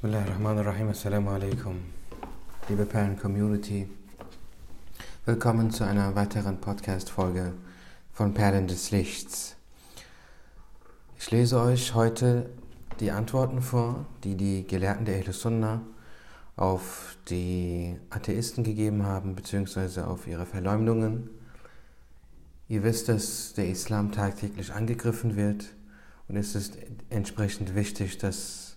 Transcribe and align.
Bismillahirrahmanirrahim. 0.00 0.90
Assalamu 0.90 1.30
alaikum. 1.30 1.74
Liebe 2.68 2.86
Perlen-Community, 2.86 3.88
willkommen 5.24 5.72
zu 5.72 5.82
einer 5.82 6.14
weiteren 6.14 6.60
Podcast-Folge 6.60 7.54
von 8.12 8.32
Perlen 8.32 8.68
des 8.68 8.92
Lichts. 8.92 9.56
Ich 11.18 11.32
lese 11.32 11.60
euch 11.60 11.96
heute 11.96 12.48
die 13.00 13.10
Antworten 13.10 13.60
vor, 13.60 14.06
die 14.22 14.36
die 14.36 14.64
Gelehrten 14.68 15.04
der 15.04 15.16
Ahl 15.16 15.32
Sunnah 15.32 15.80
auf 16.54 17.16
die 17.28 17.96
Atheisten 18.10 18.62
gegeben 18.62 19.04
haben, 19.04 19.34
beziehungsweise 19.34 20.06
auf 20.06 20.28
ihre 20.28 20.46
Verleumdungen. 20.46 21.28
Ihr 22.68 22.84
wisst, 22.84 23.08
dass 23.08 23.52
der 23.54 23.68
Islam 23.68 24.12
tagtäglich 24.12 24.72
angegriffen 24.72 25.34
wird 25.34 25.74
und 26.28 26.36
es 26.36 26.54
ist 26.54 26.78
entsprechend 27.10 27.74
wichtig, 27.74 28.18
dass 28.18 28.67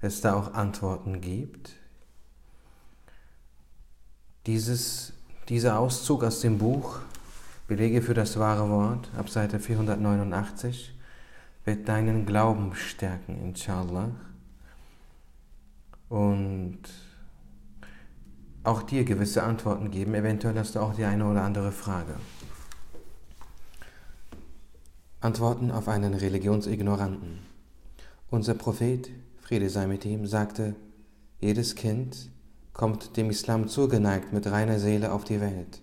es 0.00 0.20
da 0.20 0.34
auch 0.34 0.54
Antworten 0.54 1.20
gibt. 1.20 1.72
Dieses, 4.46 5.12
dieser 5.48 5.78
Auszug 5.78 6.24
aus 6.24 6.40
dem 6.40 6.58
Buch 6.58 7.00
Belege 7.68 8.00
für 8.00 8.14
das 8.14 8.38
wahre 8.38 8.70
Wort 8.70 9.10
ab 9.14 9.28
Seite 9.28 9.60
489 9.60 10.94
wird 11.66 11.86
deinen 11.86 12.24
Glauben 12.24 12.74
stärken, 12.74 13.38
inshallah. 13.42 14.10
Und 16.08 16.78
auch 18.64 18.82
dir 18.82 19.04
gewisse 19.04 19.42
Antworten 19.42 19.90
geben. 19.90 20.14
Eventuell 20.14 20.58
hast 20.58 20.76
du 20.76 20.80
auch 20.80 20.94
die 20.94 21.04
eine 21.04 21.26
oder 21.26 21.42
andere 21.42 21.70
Frage. 21.70 22.14
Antworten 25.20 25.70
auf 25.70 25.88
einen 25.88 26.14
Religionsignoranten. 26.14 27.40
Unser 28.30 28.54
Prophet 28.54 29.10
Friede 29.48 29.70
sei 29.70 29.86
mit 29.86 30.04
ihm, 30.04 30.26
sagte, 30.26 30.76
jedes 31.40 31.74
Kind 31.74 32.28
kommt 32.74 33.16
dem 33.16 33.30
Islam 33.30 33.66
zugeneigt 33.66 34.30
mit 34.30 34.46
reiner 34.46 34.78
Seele 34.78 35.10
auf 35.10 35.24
die 35.24 35.40
Welt. 35.40 35.80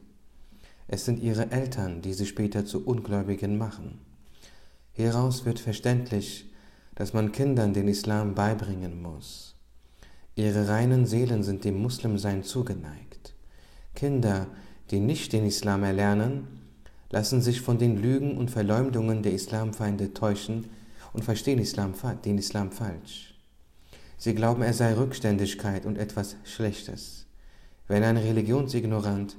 Es 0.88 1.04
sind 1.04 1.20
ihre 1.20 1.50
Eltern, 1.50 2.04
die 2.04 2.14
sie 2.14 2.28
später 2.28 2.64
zu 2.66 2.86
Ungläubigen 2.86 3.58
machen. 3.58 4.02
Hieraus 4.92 5.46
wird 5.46 5.60
verständlich, 5.60 6.54
dass 6.94 7.14
man 7.14 7.32
Kindern 7.32 7.74
den 7.74 7.88
Islam 7.88 8.36
beibringen 8.36 9.02
muss. 9.02 9.56
Ihre 10.36 10.68
reinen 10.68 11.08
Seelen 11.08 11.42
sind 11.42 11.64
dem 11.64 11.82
Muslimsein 11.82 12.44
zugeneigt. 12.44 13.34
Kinder, 13.96 14.46
die 14.92 15.00
nicht 15.00 15.34
den 15.34 15.44
Islam 15.48 15.84
erlernen, 15.84 16.62
lassen 17.10 17.42
sich 17.42 17.62
von 17.62 17.80
den 17.80 18.00
Lügen 18.00 18.38
und 18.38 18.52
Verleumdungen 18.52 19.24
der 19.24 19.34
Islamfeinde 19.34 20.14
täuschen 20.14 20.68
und 21.14 21.24
verstehen 21.24 21.58
Islam, 21.58 21.96
den 22.24 22.38
Islam 22.38 22.72
falsch. 22.72 23.35
Sie 24.18 24.34
glauben, 24.34 24.62
er 24.62 24.74
sei 24.74 24.94
Rückständigkeit 24.94 25.86
und 25.86 25.98
etwas 25.98 26.36
Schlechtes. 26.44 27.26
Wenn 27.88 28.04
ein 28.04 28.18
Religionsignorant, 28.18 29.38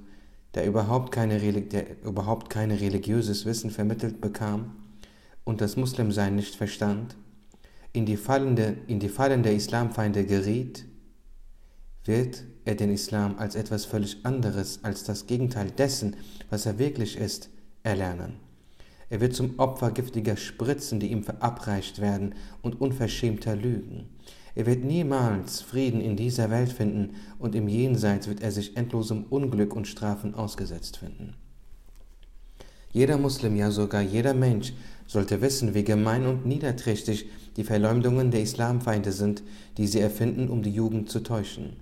der 0.55 0.66
überhaupt, 0.66 1.12
keine, 1.12 1.38
der 1.38 2.02
überhaupt 2.02 2.50
kein 2.50 2.70
religiöses 2.70 3.44
Wissen 3.44 3.70
vermittelt 3.70 4.20
bekam 4.20 4.72
und 5.44 5.60
das 5.60 5.77
Muslimsein 5.77 6.36
nicht 6.36 6.55
verstand, 6.55 7.16
in 7.92 8.06
die, 8.06 8.16
Fallende, 8.16 8.77
in 8.86 9.00
die 9.00 9.08
Fallen 9.08 9.42
der 9.42 9.55
Islamfeinde 9.55 10.27
geriet, 10.27 10.84
wird 12.05 12.44
er 12.64 12.74
den 12.74 12.90
Islam 12.90 13.38
als 13.38 13.55
etwas 13.55 13.84
völlig 13.84 14.24
anderes, 14.24 14.80
als 14.83 15.05
das 15.05 15.27
Gegenteil 15.27 15.70
dessen, 15.70 16.16
was 16.50 16.66
er 16.66 16.78
wirklich 16.78 17.16
ist, 17.16 17.48
erlernen. 17.83 18.34
Er 19.08 19.20
wird 19.20 19.34
zum 19.34 19.58
Opfer 19.58 19.92
giftiger 19.92 20.36
Spritzen, 20.36 21.00
die 21.00 21.12
ihm 21.12 21.22
verabreicht 21.22 22.00
werden, 22.00 22.34
und 22.62 22.80
unverschämter 22.80 23.55
Lügen. 23.55 24.08
Er 24.56 24.64
wird 24.64 24.84
niemals 24.84 25.60
Frieden 25.60 26.00
in 26.00 26.16
dieser 26.16 26.50
Welt 26.50 26.72
finden 26.72 27.10
und 27.38 27.54
im 27.54 27.68
Jenseits 27.68 28.26
wird 28.26 28.40
er 28.40 28.50
sich 28.50 28.74
endlosem 28.74 29.24
Unglück 29.28 29.76
und 29.76 29.86
Strafen 29.86 30.34
ausgesetzt 30.34 30.96
finden. 30.96 31.34
Jeder 32.90 33.18
Muslim, 33.18 33.55
ja 33.55 33.70
sogar 33.70 34.00
jeder 34.00 34.33
Mensch, 34.33 34.72
sollte 35.06 35.42
wissen, 35.42 35.74
wie 35.74 35.84
gemein 35.84 36.27
und 36.27 36.46
niederträchtig 36.46 37.27
die 37.58 37.64
Verleumdungen 37.64 38.30
der 38.30 38.40
Islamfeinde 38.40 39.12
sind, 39.12 39.42
die 39.77 39.86
sie 39.86 40.00
erfinden, 40.00 40.48
um 40.48 40.62
die 40.62 40.72
Jugend 40.72 41.11
zu 41.11 41.20
täuschen. 41.20 41.77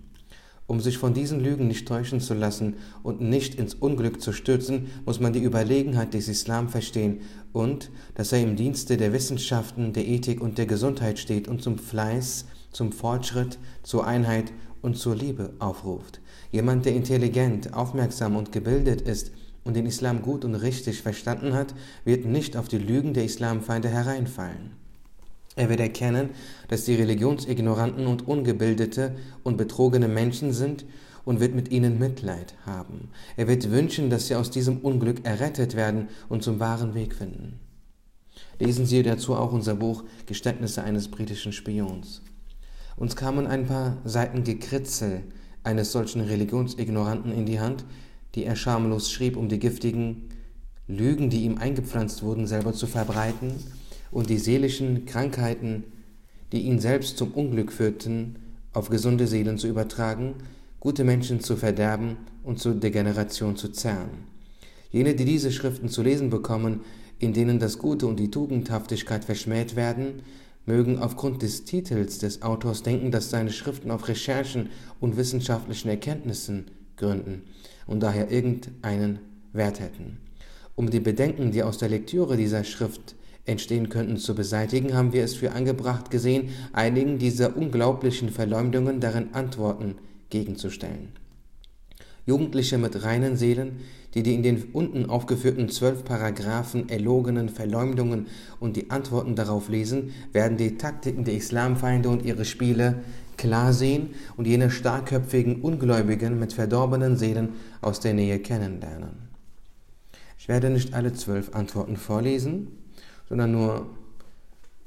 Um 0.66 0.80
sich 0.80 0.98
von 0.98 1.14
diesen 1.14 1.38
Lügen 1.38 1.68
nicht 1.68 1.86
täuschen 1.86 2.20
zu 2.20 2.34
lassen 2.34 2.74
und 3.04 3.20
nicht 3.20 3.54
ins 3.54 3.74
Unglück 3.74 4.20
zu 4.20 4.32
stürzen, 4.32 4.86
muss 5.06 5.20
man 5.20 5.32
die 5.32 5.44
Überlegenheit 5.44 6.12
des 6.12 6.26
Islam 6.26 6.68
verstehen 6.68 7.20
und, 7.52 7.92
dass 8.16 8.32
er 8.32 8.42
im 8.42 8.56
Dienste 8.56 8.96
der 8.96 9.12
Wissenschaften, 9.12 9.92
der 9.92 10.08
Ethik 10.08 10.40
und 10.40 10.58
der 10.58 10.66
Gesundheit 10.66 11.20
steht 11.20 11.46
und 11.46 11.62
zum 11.62 11.78
Fleiß, 11.78 12.46
zum 12.74 12.92
Fortschritt, 12.92 13.58
zur 13.82 14.06
Einheit 14.06 14.52
und 14.82 14.98
zur 14.98 15.16
Liebe 15.16 15.54
aufruft. 15.60 16.20
Jemand, 16.50 16.84
der 16.84 16.94
intelligent, 16.94 17.72
aufmerksam 17.72 18.36
und 18.36 18.52
gebildet 18.52 19.00
ist 19.00 19.32
und 19.64 19.74
den 19.74 19.86
Islam 19.86 20.20
gut 20.20 20.44
und 20.44 20.54
richtig 20.54 21.00
verstanden 21.00 21.54
hat, 21.54 21.74
wird 22.04 22.26
nicht 22.26 22.56
auf 22.56 22.68
die 22.68 22.78
Lügen 22.78 23.14
der 23.14 23.24
Islamfeinde 23.24 23.88
hereinfallen. 23.88 24.72
Er 25.56 25.68
wird 25.68 25.80
erkennen, 25.80 26.30
dass 26.68 26.84
die 26.84 26.96
religionsignoranten 26.96 28.06
und 28.06 28.26
ungebildete 28.26 29.14
und 29.44 29.56
betrogene 29.56 30.08
Menschen 30.08 30.52
sind 30.52 30.84
und 31.24 31.40
wird 31.40 31.54
mit 31.54 31.70
ihnen 31.70 31.98
Mitleid 31.98 32.54
haben. 32.66 33.08
Er 33.36 33.48
wird 33.48 33.70
wünschen, 33.70 34.10
dass 34.10 34.26
sie 34.26 34.34
aus 34.34 34.50
diesem 34.50 34.78
Unglück 34.78 35.24
errettet 35.24 35.76
werden 35.76 36.08
und 36.28 36.42
zum 36.42 36.58
wahren 36.58 36.94
Weg 36.94 37.14
finden. 37.14 37.60
Lesen 38.58 38.84
Sie 38.84 39.02
dazu 39.02 39.34
auch 39.34 39.52
unser 39.52 39.76
Buch 39.76 40.04
Geständnisse 40.26 40.82
eines 40.82 41.08
britischen 41.08 41.52
Spions. 41.52 42.22
Uns 42.96 43.16
kamen 43.16 43.46
ein 43.46 43.66
paar 43.66 43.98
Seiten 44.04 44.44
Gekritzel 44.44 45.22
eines 45.62 45.92
solchen 45.92 46.20
Religionsignoranten 46.20 47.32
in 47.32 47.46
die 47.46 47.60
Hand, 47.60 47.84
die 48.34 48.44
er 48.44 48.56
schamlos 48.56 49.10
schrieb, 49.10 49.36
um 49.36 49.48
die 49.48 49.58
giftigen 49.58 50.28
Lügen, 50.86 51.30
die 51.30 51.44
ihm 51.44 51.58
eingepflanzt 51.58 52.22
wurden, 52.22 52.46
selber 52.46 52.72
zu 52.72 52.86
verbreiten 52.86 53.54
und 54.10 54.30
die 54.30 54.38
seelischen 54.38 55.06
Krankheiten, 55.06 55.84
die 56.52 56.62
ihn 56.62 56.78
selbst 56.78 57.16
zum 57.16 57.32
Unglück 57.32 57.72
führten, 57.72 58.36
auf 58.72 58.90
gesunde 58.90 59.26
Seelen 59.26 59.58
zu 59.58 59.66
übertragen, 59.66 60.34
gute 60.78 61.04
Menschen 61.04 61.40
zu 61.40 61.56
verderben 61.56 62.16
und 62.42 62.58
zur 62.58 62.74
Degeneration 62.74 63.56
zu 63.56 63.70
zerren. 63.70 64.10
Jene, 64.90 65.14
die 65.14 65.24
diese 65.24 65.50
Schriften 65.50 65.88
zu 65.88 66.02
lesen 66.02 66.30
bekommen, 66.30 66.80
in 67.18 67.32
denen 67.32 67.58
das 67.58 67.78
Gute 67.78 68.06
und 68.06 68.20
die 68.20 68.30
Tugendhaftigkeit 68.30 69.24
verschmäht 69.24 69.76
werden, 69.76 70.22
mögen 70.66 70.98
aufgrund 70.98 71.42
des 71.42 71.64
Titels 71.64 72.18
des 72.18 72.42
Autors 72.42 72.82
denken, 72.82 73.10
dass 73.10 73.30
seine 73.30 73.52
Schriften 73.52 73.90
auf 73.90 74.08
Recherchen 74.08 74.70
und 75.00 75.16
wissenschaftlichen 75.16 75.88
Erkenntnissen 75.88 76.66
gründen 76.96 77.42
und 77.86 78.02
daher 78.02 78.30
irgendeinen 78.30 79.18
Wert 79.52 79.80
hätten. 79.80 80.18
Um 80.74 80.90
die 80.90 81.00
Bedenken, 81.00 81.52
die 81.52 81.62
aus 81.62 81.78
der 81.78 81.88
Lektüre 81.88 82.36
dieser 82.36 82.64
Schrift 82.64 83.14
entstehen 83.46 83.88
könnten, 83.90 84.16
zu 84.16 84.34
beseitigen, 84.34 84.94
haben 84.94 85.12
wir 85.12 85.22
es 85.22 85.34
für 85.34 85.52
angebracht 85.52 86.10
gesehen, 86.10 86.48
einigen 86.72 87.18
dieser 87.18 87.56
unglaublichen 87.56 88.30
Verleumdungen 88.30 89.00
darin 89.00 89.34
Antworten 89.34 89.96
gegenzustellen. 90.30 91.12
Jugendliche 92.26 92.78
mit 92.78 93.02
reinen 93.02 93.36
Seelen, 93.36 93.80
die 94.14 94.22
die 94.22 94.34
in 94.34 94.42
den 94.42 94.62
unten 94.72 95.10
aufgeführten 95.10 95.68
zwölf 95.68 96.04
Paragraphen 96.04 96.88
erlogenen 96.88 97.48
Verleumdungen 97.48 98.26
und 98.60 98.76
die 98.76 98.90
Antworten 98.90 99.34
darauf 99.34 99.68
lesen, 99.68 100.12
werden 100.32 100.56
die 100.56 100.76
Taktiken 100.76 101.24
der 101.24 101.34
Islamfeinde 101.34 102.08
und 102.08 102.24
ihre 102.24 102.44
Spiele 102.44 103.02
klar 103.36 103.72
sehen 103.72 104.10
und 104.36 104.46
jene 104.46 104.70
starkköpfigen 104.70 105.60
Ungläubigen 105.60 106.38
mit 106.38 106.52
verdorbenen 106.52 107.16
Seelen 107.16 107.50
aus 107.80 108.00
der 108.00 108.14
Nähe 108.14 108.38
kennenlernen. 108.38 109.28
Ich 110.38 110.48
werde 110.48 110.70
nicht 110.70 110.94
alle 110.94 111.12
zwölf 111.12 111.54
Antworten 111.54 111.96
vorlesen, 111.96 112.68
sondern 113.28 113.52
nur, 113.52 113.86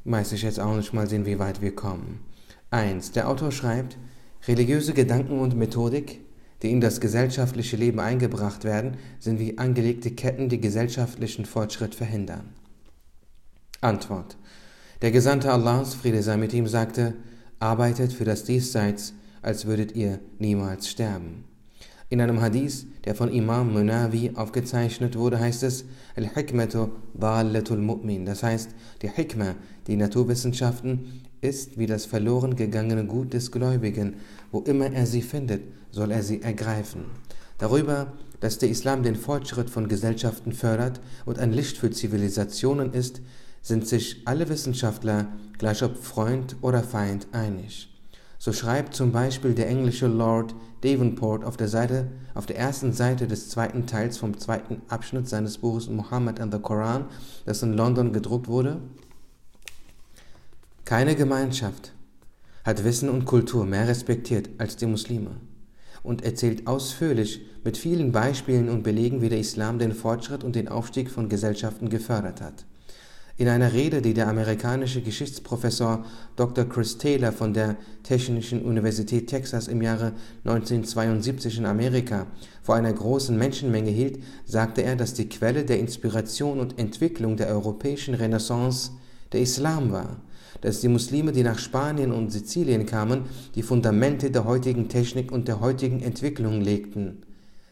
weiß 0.06 0.32
ich 0.34 0.44
jetzt 0.44 0.60
auch 0.60 0.76
nicht 0.76 0.94
mal 0.94 1.08
sehen, 1.10 1.26
wie 1.26 1.40
weit 1.40 1.62
wir 1.62 1.76
kommen. 1.76 2.20
1. 2.70 3.12
Der 3.12 3.28
Autor 3.28 3.52
schreibt, 3.52 3.98
religiöse 4.48 4.94
Gedanken 4.94 5.40
und 5.40 5.58
Methodik 5.58 6.22
die 6.62 6.72
in 6.72 6.82
das 6.82 7.00
gesellschaftliche 7.00 7.78
Leben 7.78 8.00
eingebracht 8.00 8.64
werden, 8.64 8.98
sind 9.20 9.40
wie 9.40 9.58
angelegte 9.58 10.12
Ketten, 10.12 10.50
die 10.50 10.60
gesellschaftlichen 10.60 11.46
Fortschritt 11.46 11.96
verhindern. 11.96 12.50
Antwort. 13.82 14.38
Der 15.02 15.12
Gesandte 15.12 15.52
Allahs, 15.52 15.94
Friede 15.94 16.24
sei 16.24 16.38
mit 16.38 16.54
ihm, 16.54 16.68
sagte, 16.68 17.14
arbeitet 17.60 18.12
für 18.12 18.26
das 18.26 18.44
Diesseits, 18.44 19.14
als 19.42 19.66
würdet 19.66 19.96
ihr 19.96 20.20
niemals 20.40 20.90
sterben. 20.90 21.47
In 22.10 22.22
einem 22.22 22.40
Hadith, 22.40 22.86
der 23.04 23.16
von 23.16 23.30
Imam 23.30 23.74
Munawi 23.74 24.32
aufgezeichnet 24.34 25.18
wurde, 25.18 25.42
heißt 25.42 25.64
es, 25.64 25.84
Al-Hikmatu 26.16 26.88
Dalatul 27.14 27.80
Mu'min, 27.80 28.24
das 28.26 28.44
heißt, 28.44 28.70
die 29.02 29.10
Hikmah, 29.10 29.56
die 29.88 29.98
Naturwissenschaften, 29.98 31.24
ist 31.42 31.78
wie 31.78 31.86
das 31.86 32.06
verloren 32.06 32.56
gegangene 32.56 33.06
Gut 33.06 33.34
des 33.34 33.52
Gläubigen. 33.52 34.16
Wo 34.54 34.62
immer 34.62 34.90
er 34.90 35.06
sie 35.06 35.22
findet, 35.22 35.64
soll 35.92 36.12
er 36.12 36.24
sie 36.24 36.42
ergreifen. 36.42 37.06
Darüber, 37.58 38.14
dass 38.40 38.58
der 38.58 38.70
Islam 38.70 39.04
den 39.04 39.18
Fortschritt 39.18 39.70
von 39.70 39.90
Gesellschaften 39.90 40.54
fördert 40.54 41.02
und 41.26 41.40
ein 41.40 41.52
Licht 41.52 41.78
für 41.78 41.92
Zivilisationen 41.92 42.94
ist, 42.94 43.22
sind 43.62 43.86
sich 43.86 44.22
alle 44.24 44.48
Wissenschaftler, 44.48 45.28
gleich 45.58 45.84
ob 45.84 45.98
Freund 45.98 46.56
oder 46.62 46.84
Feind, 46.84 47.28
einig. 47.34 47.90
So 48.40 48.54
schreibt 48.54 48.94
zum 48.94 49.12
Beispiel 49.12 49.54
der 49.54 49.68
englische 49.68 50.08
Lord 50.08 50.54
Davenport 50.82 51.44
auf 51.44 51.58
der, 51.58 51.68
Seite, 51.68 52.08
auf 52.36 52.46
der 52.46 52.58
ersten 52.58 52.94
Seite 52.94 53.28
des 53.28 53.50
zweiten 53.50 53.88
Teils 53.88 54.18
vom 54.18 54.38
zweiten 54.38 54.82
Abschnitt 54.90 55.28
seines 55.28 55.58
Buches 55.58 55.90
Muhammad 55.90 56.40
and 56.40 56.54
the 56.54 56.60
Koran, 56.60 57.06
das 57.46 57.64
in 57.64 57.74
London 57.74 58.14
gedruckt 58.14 58.48
wurde, 58.48 58.80
keine 60.86 61.16
Gemeinschaft 61.16 61.94
hat 62.64 62.84
Wissen 62.84 63.10
und 63.10 63.26
Kultur 63.26 63.66
mehr 63.66 63.88
respektiert 63.88 64.50
als 64.58 64.78
die 64.78 64.86
Muslime 64.86 65.32
und 66.04 66.24
erzählt 66.24 66.68
ausführlich 66.68 67.42
mit 67.64 67.78
vielen 67.78 68.12
Beispielen 68.12 68.70
und 68.70 68.84
Belegen, 68.84 69.22
wie 69.22 69.30
der 69.30 69.40
Islam 69.40 69.80
den 69.80 69.94
Fortschritt 69.94 70.44
und 70.44 70.56
den 70.56 70.68
Aufstieg 70.68 71.10
von 71.10 71.28
Gesellschaften 71.28 71.90
gefördert 71.90 72.40
hat. 72.40 72.66
In 73.40 73.48
einer 73.48 73.72
Rede, 73.72 74.02
die 74.02 74.16
der 74.16 74.28
amerikanische 74.28 75.02
Geschichtsprofessor 75.02 76.04
Dr. 76.36 76.66
Chris 76.66 76.98
Taylor 76.98 77.32
von 77.32 77.54
der 77.54 77.76
Technischen 78.02 78.64
Universität 78.64 79.28
Texas 79.28 79.68
im 79.68 79.84
Jahre 79.84 80.14
1972 80.44 81.60
in 81.60 81.68
Amerika 81.68 82.26
vor 82.64 82.74
einer 82.74 82.92
großen 82.92 83.38
Menschenmenge 83.38 83.92
hielt, 83.92 84.24
sagte 84.46 84.82
er, 84.82 84.96
dass 84.96 85.14
die 85.14 85.30
Quelle 85.30 85.66
der 85.66 85.80
Inspiration 85.80 86.60
und 86.60 86.80
Entwicklung 86.80 87.38
der 87.38 87.50
europäischen 87.50 88.16
Renaissance 88.16 88.92
der 89.32 89.42
Islam 89.42 89.92
war 89.92 90.18
dass 90.62 90.82
die 90.82 90.88
Muslime, 90.88 91.32
die 91.32 91.44
nach 91.44 91.60
Spanien 91.60 92.12
und 92.12 92.32
Sizilien 92.32 92.86
kamen, 92.86 93.26
die 93.56 93.62
Fundamente 93.62 94.32
der 94.32 94.46
heutigen 94.46 94.90
Technik 94.90 95.32
und 95.32 95.48
der 95.48 95.60
heutigen 95.60 96.02
Entwicklung 96.02 96.62
legten. 96.62 97.24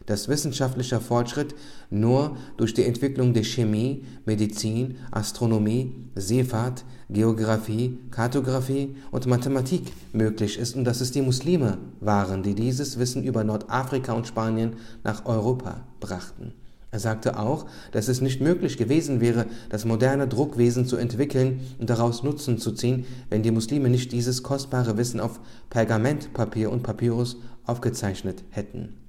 Dass 0.06 0.28
wissenschaftlicher 0.28 1.00
Fortschritt 1.00 1.54
nur 1.90 2.36
durch 2.56 2.74
die 2.74 2.84
Entwicklung 2.84 3.34
der 3.34 3.44
Chemie, 3.44 4.04
Medizin, 4.24 4.96
Astronomie, 5.10 5.92
Seefahrt, 6.14 6.84
Geographie, 7.10 7.98
Kartographie 8.10 8.96
und 9.10 9.26
Mathematik 9.26 9.92
möglich 10.12 10.58
ist 10.58 10.74
und 10.74 10.84
dass 10.84 11.00
es 11.00 11.12
die 11.12 11.22
Muslime 11.22 11.78
waren, 12.00 12.42
die 12.42 12.54
dieses 12.54 12.98
Wissen 12.98 13.22
über 13.22 13.44
Nordafrika 13.44 14.12
und 14.12 14.26
Spanien 14.26 14.76
nach 15.04 15.26
Europa 15.26 15.86
brachten. 16.00 16.52
Er 16.90 17.00
sagte 17.00 17.38
auch, 17.38 17.66
dass 17.92 18.08
es 18.08 18.20
nicht 18.20 18.40
möglich 18.40 18.78
gewesen 18.78 19.20
wäre, 19.20 19.46
das 19.68 19.84
moderne 19.84 20.28
Druckwesen 20.28 20.86
zu 20.86 20.96
entwickeln 20.96 21.60
und 21.78 21.90
daraus 21.90 22.22
Nutzen 22.22 22.58
zu 22.58 22.72
ziehen, 22.72 23.04
wenn 23.28 23.42
die 23.42 23.50
Muslime 23.50 23.90
nicht 23.90 24.12
dieses 24.12 24.42
kostbare 24.42 24.96
Wissen 24.96 25.20
auf 25.20 25.38
Pergamentpapier 25.68 26.70
und 26.70 26.82
Papyrus 26.82 27.36
aufgezeichnet 27.66 28.44
hätten. 28.50 29.05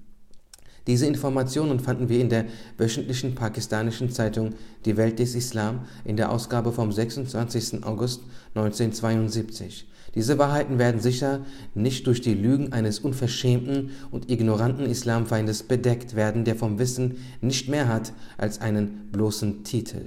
Diese 0.87 1.05
Informationen 1.05 1.79
fanden 1.81 2.07
wir 2.07 2.19
in 2.21 2.29
der 2.29 2.45
wöchentlichen 2.77 3.35
pakistanischen 3.35 4.09
Zeitung 4.09 4.53
Die 4.85 4.95
Welt 4.95 5.19
des 5.19 5.35
Islam 5.35 5.81
in 6.05 6.15
der 6.15 6.31
Ausgabe 6.31 6.71
vom 6.71 6.91
26. 6.91 7.83
August 7.83 8.23
1972. 8.55 9.87
Diese 10.15 10.37
Wahrheiten 10.37 10.79
werden 10.79 11.01
sicher 11.01 11.45
nicht 11.75 12.07
durch 12.07 12.21
die 12.21 12.33
Lügen 12.33 12.71
eines 12.71 12.99
unverschämten 12.99 13.91
und 14.09 14.31
ignoranten 14.31 14.85
Islamfeindes 14.85 15.63
bedeckt 15.63 16.15
werden, 16.15 16.45
der 16.45 16.55
vom 16.55 16.79
Wissen 16.79 17.17
nicht 17.41 17.67
mehr 17.67 17.87
hat 17.87 18.13
als 18.37 18.59
einen 18.59 19.09
bloßen 19.11 19.65
Titel. 19.65 20.05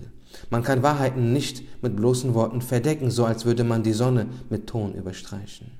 Man 0.48 0.62
kann 0.62 0.82
Wahrheiten 0.82 1.32
nicht 1.32 1.82
mit 1.82 1.94
bloßen 1.96 2.34
Worten 2.34 2.62
verdecken, 2.62 3.10
so 3.10 3.24
als 3.24 3.44
würde 3.44 3.64
man 3.64 3.82
die 3.82 3.92
Sonne 3.92 4.26
mit 4.48 4.66
Ton 4.66 4.94
überstreichen. 4.94 5.72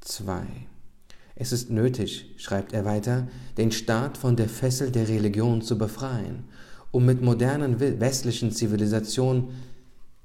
2. 0.00 0.46
Es 1.40 1.52
ist 1.52 1.70
nötig, 1.70 2.34
schreibt 2.36 2.72
er 2.72 2.84
weiter, 2.84 3.28
den 3.58 3.70
Staat 3.70 4.18
von 4.18 4.34
der 4.34 4.48
Fessel 4.48 4.90
der 4.90 5.06
Religion 5.06 5.62
zu 5.62 5.78
befreien, 5.78 6.42
um 6.90 7.06
mit 7.06 7.22
modernen 7.22 7.78
westlichen 7.78 8.50
Zivilisationen 8.50 9.50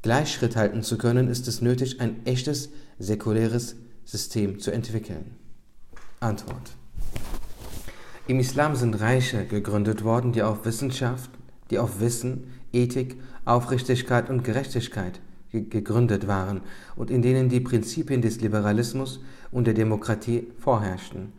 Gleichschritt 0.02 0.56
halten 0.56 0.82
zu 0.82 0.98
können, 0.98 1.28
ist 1.28 1.48
es 1.48 1.62
nötig, 1.62 2.02
ein 2.02 2.26
echtes 2.26 2.70
säkuläres 2.98 3.76
System 4.06 4.60
zu 4.60 4.72
entwickeln. 4.72 5.36
Antwort. 6.20 6.72
Im 8.26 8.40
Islam 8.40 8.76
sind 8.76 9.00
Reiche 9.00 9.46
gegründet 9.46 10.04
worden, 10.04 10.32
die 10.32 10.42
auf 10.42 10.66
Wissenschaft, 10.66 11.30
die 11.70 11.78
auf 11.78 12.00
Wissen, 12.00 12.52
Ethik, 12.72 13.22
Aufrichtigkeit 13.46 14.32
und 14.32 14.44
Gerechtigkeit 14.44 15.20
gegründet 15.62 16.28
waren 16.28 16.62
und 16.96 17.12
in 17.12 17.22
denen 17.22 17.50
die 17.50 17.60
Prinzipien 17.60 18.22
des 18.22 18.42
Liberalismus 18.42 19.22
und 19.52 19.68
der 19.68 19.74
Demokratie 19.74 20.48
vorherrschten. 20.58 21.34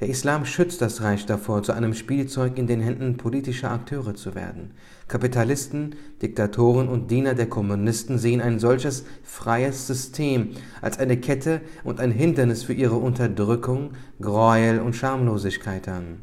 Der 0.00 0.08
Islam 0.08 0.44
schützt 0.44 0.80
das 0.80 1.02
Reich 1.02 1.26
davor, 1.26 1.64
zu 1.64 1.72
einem 1.72 1.92
Spielzeug 1.92 2.56
in 2.56 2.68
den 2.68 2.80
Händen 2.80 3.16
politischer 3.16 3.72
Akteure 3.72 4.14
zu 4.14 4.36
werden. 4.36 4.70
Kapitalisten, 5.08 5.96
Diktatoren 6.22 6.88
und 6.88 7.10
Diener 7.10 7.34
der 7.34 7.48
Kommunisten 7.48 8.16
sehen 8.16 8.40
ein 8.40 8.60
solches 8.60 9.04
freies 9.24 9.88
System 9.88 10.50
als 10.80 11.00
eine 11.00 11.16
Kette 11.16 11.62
und 11.82 11.98
ein 11.98 12.12
Hindernis 12.12 12.62
für 12.62 12.74
ihre 12.74 12.94
Unterdrückung, 12.94 13.90
Gräuel 14.20 14.78
und 14.78 14.94
Schamlosigkeit 14.94 15.88
an. 15.88 16.20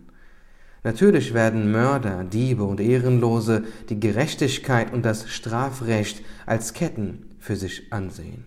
Natürlich 0.86 1.34
werden 1.34 1.72
Mörder, 1.72 2.24
Diebe 2.24 2.64
und 2.64 2.80
Ehrenlose 2.80 3.64
die 3.90 4.00
Gerechtigkeit 4.00 4.94
und 4.94 5.04
das 5.04 5.28
Strafrecht 5.30 6.24
als 6.46 6.74
Ketten 6.74 7.35
für 7.46 7.56
sich 7.56 7.94
ansehen. 7.94 8.44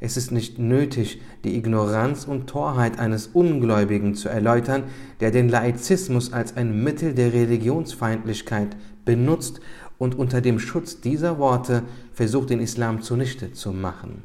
Es 0.00 0.16
ist 0.16 0.32
nicht 0.32 0.58
nötig, 0.58 1.20
die 1.44 1.56
Ignoranz 1.56 2.24
und 2.24 2.46
Torheit 2.46 2.98
eines 2.98 3.26
Ungläubigen 3.28 4.14
zu 4.14 4.28
erläutern, 4.28 4.84
der 5.20 5.30
den 5.30 5.48
Laizismus 5.48 6.32
als 6.32 6.56
ein 6.56 6.82
Mittel 6.82 7.14
der 7.14 7.34
Religionsfeindlichkeit 7.34 8.76
benutzt 9.04 9.60
und 9.98 10.14
unter 10.14 10.40
dem 10.40 10.58
Schutz 10.58 11.00
dieser 11.00 11.38
Worte 11.38 11.82
versucht, 12.14 12.50
den 12.50 12.60
Islam 12.60 13.02
zunichte 13.02 13.52
zu 13.52 13.72
machen. 13.72 14.22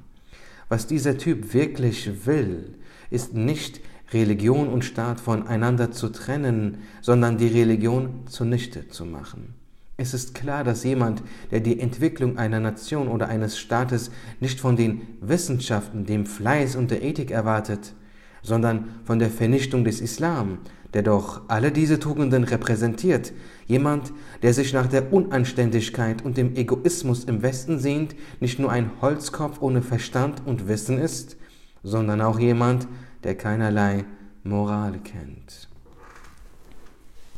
Was 0.69 0.87
dieser 0.87 1.17
Typ 1.17 1.53
wirklich 1.53 2.25
will, 2.25 2.75
ist 3.09 3.33
nicht 3.33 3.81
Religion 4.13 4.69
und 4.69 4.85
Staat 4.85 5.19
voneinander 5.19 5.91
zu 5.91 6.09
trennen, 6.09 6.77
sondern 7.01 7.37
die 7.37 7.47
Religion 7.47 8.25
zunichte 8.27 8.87
zu 8.87 9.05
machen. 9.05 9.55
Es 9.97 10.13
ist 10.13 10.35
klar, 10.35 10.63
dass 10.63 10.83
jemand, 10.83 11.23
der 11.51 11.61
die 11.61 11.79
Entwicklung 11.79 12.37
einer 12.37 12.59
Nation 12.59 13.07
oder 13.07 13.29
eines 13.29 13.57
Staates 13.57 14.11
nicht 14.41 14.59
von 14.59 14.75
den 14.75 15.01
Wissenschaften, 15.21 16.05
dem 16.05 16.25
Fleiß 16.25 16.75
und 16.75 16.91
der 16.91 17.01
Ethik 17.01 17.31
erwartet, 17.31 17.93
sondern 18.41 18.89
von 19.05 19.19
der 19.19 19.29
Vernichtung 19.29 19.85
des 19.85 20.01
Islam, 20.01 20.59
der 20.93 21.03
doch 21.03 21.43
alle 21.47 21.71
diese 21.71 21.99
Tugenden 21.99 22.43
repräsentiert, 22.43 23.33
jemand, 23.67 24.11
der 24.43 24.53
sich 24.53 24.73
nach 24.73 24.87
der 24.87 25.13
Unanständigkeit 25.13 26.23
und 26.23 26.37
dem 26.37 26.55
Egoismus 26.55 27.23
im 27.23 27.41
Westen 27.41 27.79
sehnt, 27.79 28.15
nicht 28.39 28.59
nur 28.59 28.71
ein 28.71 28.91
Holzkopf 29.01 29.61
ohne 29.61 29.81
Verstand 29.81 30.41
und 30.45 30.67
Wissen 30.67 30.97
ist, 30.97 31.37
sondern 31.83 32.21
auch 32.21 32.39
jemand, 32.39 32.87
der 33.23 33.35
keinerlei 33.35 34.05
Moral 34.43 34.99
kennt. 35.03 35.69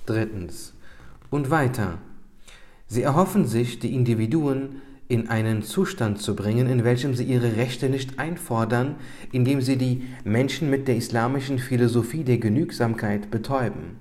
Drittens. 0.05 0.73
Und 1.29 1.49
weiter. 1.49 1.99
Sie 2.87 3.01
erhoffen 3.01 3.45
sich, 3.45 3.79
die 3.79 3.93
Individuen 3.93 4.81
in 5.09 5.29
einen 5.29 5.63
Zustand 5.63 6.21
zu 6.21 6.35
bringen, 6.35 6.67
in 6.67 6.83
welchem 6.83 7.15
sie 7.15 7.23
ihre 7.23 7.55
Rechte 7.55 7.89
nicht 7.89 8.19
einfordern, 8.19 8.95
indem 9.31 9.61
sie 9.61 9.77
die 9.77 10.03
Menschen 10.23 10.69
mit 10.69 10.87
der 10.87 10.95
islamischen 10.95 11.59
Philosophie 11.59 12.23
der 12.23 12.37
Genügsamkeit 12.37 13.31
betäuben. 13.31 13.97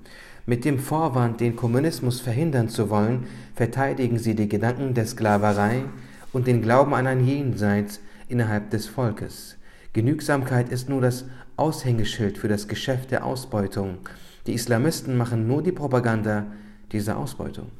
Mit 0.46 0.64
dem 0.64 0.78
Vorwand, 0.78 1.40
den 1.40 1.56
Kommunismus 1.56 2.20
verhindern 2.20 2.68
zu 2.68 2.88
wollen, 2.88 3.24
verteidigen 3.54 4.18
sie 4.18 4.34
die 4.34 4.48
Gedanken 4.48 4.94
der 4.94 5.06
Sklaverei 5.06 5.84
und 6.32 6.46
den 6.46 6.62
Glauben 6.62 6.94
an 6.94 7.06
ein 7.06 7.26
Jenseits 7.26 8.00
innerhalb 8.28 8.70
des 8.70 8.86
Volkes. 8.86 9.56
Genügsamkeit 9.92 10.68
ist 10.68 10.88
nur 10.88 11.00
das 11.00 11.24
Aushängeschild 11.56 12.38
für 12.38 12.48
das 12.48 12.68
Geschäft 12.68 13.10
der 13.10 13.24
Ausbeutung. 13.24 13.98
Die 14.46 14.52
Islamisten 14.52 15.16
machen 15.16 15.48
nur 15.48 15.62
die 15.62 15.72
Propaganda 15.72 16.46
dieser 16.92 17.16
Ausbeutung. 17.16 17.70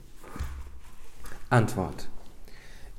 Antwort. 1.49 2.09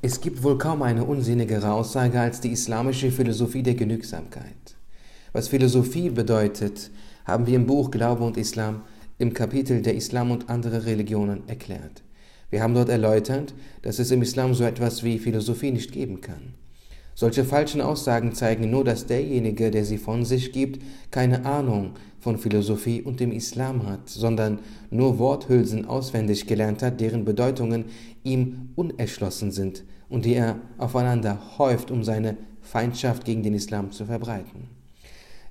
Es 0.01 0.21
gibt 0.21 0.41
wohl 0.41 0.57
kaum 0.57 0.81
eine 0.81 1.03
unsinnigere 1.03 1.73
Aussage 1.73 2.17
als 2.17 2.39
die 2.39 2.53
islamische 2.53 3.11
Philosophie 3.11 3.61
der 3.61 3.75
Genügsamkeit. 3.75 4.77
Was 5.33 5.49
Philosophie 5.49 6.09
bedeutet, 6.09 6.89
haben 7.25 7.45
wir 7.45 7.57
im 7.57 7.65
Buch 7.65 7.91
Glaube 7.91 8.23
und 8.23 8.37
Islam 8.37 8.83
im 9.17 9.33
Kapitel 9.33 9.81
der 9.81 9.95
Islam 9.95 10.31
und 10.31 10.49
andere 10.49 10.85
Religionen 10.85 11.43
erklärt. 11.49 12.03
Wir 12.49 12.63
haben 12.63 12.73
dort 12.73 12.87
erläutert, 12.87 13.53
dass 13.81 13.99
es 13.99 14.11
im 14.11 14.21
Islam 14.21 14.53
so 14.53 14.63
etwas 14.63 15.03
wie 15.03 15.19
Philosophie 15.19 15.71
nicht 15.71 15.91
geben 15.91 16.21
kann. 16.21 16.53
Solche 17.15 17.43
falschen 17.43 17.81
Aussagen 17.81 18.33
zeigen 18.33 18.69
nur, 18.69 18.85
dass 18.85 19.07
derjenige, 19.07 19.71
der 19.71 19.83
sie 19.83 19.97
von 19.97 20.23
sich 20.23 20.53
gibt, 20.53 20.81
keine 21.11 21.45
Ahnung 21.45 21.95
von 22.27 22.37
Philosophie 22.37 23.01
und 23.01 23.21
dem 23.21 23.31
Islam 23.31 23.87
hat, 23.87 24.09
sondern 24.09 24.59
nur 24.89 25.17
Worthülsen 25.17 25.85
auswendig 25.85 26.45
gelernt 26.45 26.83
hat, 26.83 26.99
deren 26.99 27.23
Bedeutungen 27.23 27.85
ihm 28.25 28.71
unerschlossen 28.75 29.53
sind 29.53 29.85
und 30.09 30.25
die 30.25 30.33
er 30.33 30.57
aufeinander 30.77 31.39
häuft, 31.57 31.89
um 31.89 32.03
seine 32.03 32.35
Feindschaft 32.59 33.23
gegen 33.23 33.43
den 33.43 33.53
Islam 33.53 33.93
zu 33.93 34.03
verbreiten. 34.03 34.67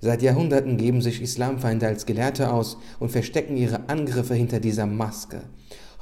Seit 0.03 0.21
Jahrhunderten 0.21 0.77
geben 0.77 1.01
sich 1.01 1.23
Islamfeinde 1.23 1.87
als 1.87 2.05
Gelehrte 2.05 2.53
aus 2.53 2.77
und 3.01 3.11
verstecken 3.11 3.57
ihre 3.57 3.89
Angriffe 3.89 4.35
hinter 4.35 4.61
dieser 4.61 4.85
Maske. 4.85 5.41